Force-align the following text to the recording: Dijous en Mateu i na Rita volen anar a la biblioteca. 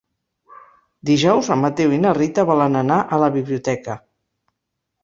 Dijous 1.09 1.51
en 1.57 1.61
Mateu 1.65 1.93
i 1.99 2.01
na 2.07 2.15
Rita 2.19 2.47
volen 2.53 2.81
anar 2.83 2.99
a 3.19 3.25
la 3.27 3.31
biblioteca. 3.39 4.03